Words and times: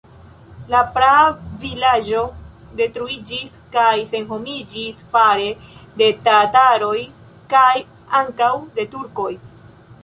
La 0.73 0.79
praa 0.93 1.25
vilaĝo 1.65 2.23
detruiĝis 2.79 3.53
kaj 3.77 3.93
senhomiĝis 4.15 5.05
fare 5.13 5.53
de 6.03 6.09
tataroj 6.31 6.99
kaj 7.55 7.73
ankaŭ 8.25 8.55
de 8.81 8.91
turkoj. 8.97 9.33